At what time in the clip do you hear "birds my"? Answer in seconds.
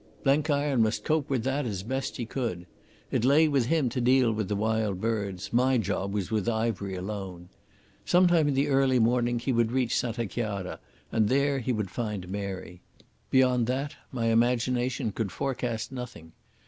4.99-5.77